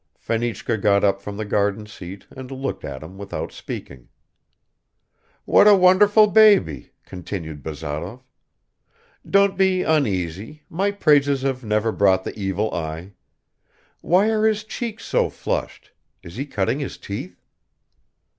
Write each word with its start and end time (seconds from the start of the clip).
Fenichka 0.17 0.79
got 0.81 1.03
up 1.03 1.21
from 1.21 1.37
the 1.37 1.45
garden 1.45 1.85
seat 1.85 2.25
and 2.35 2.49
looked 2.49 2.83
at 2.83 3.03
him 3.03 3.19
without 3.19 3.51
speaking. 3.51 4.09
"What 5.45 5.67
a 5.67 5.75
wonderful 5.75 6.25
baby," 6.25 6.93
continued 7.05 7.61
Bazarov. 7.61 8.23
"Don't 9.29 9.55
be 9.55 9.83
uneasy, 9.83 10.63
my 10.71 10.89
praises 10.89 11.43
have 11.43 11.63
never 11.63 11.91
brought 11.91 12.23
the 12.23 12.35
evil 12.35 12.73
eye. 12.73 13.13
Why 14.01 14.31
are 14.31 14.43
his 14.47 14.63
cheeks 14.63 15.05
so 15.05 15.29
flushed? 15.29 15.91
Is 16.23 16.35
he 16.35 16.47
cutting 16.47 16.79
his 16.79 16.97
teeth?" 16.97 17.39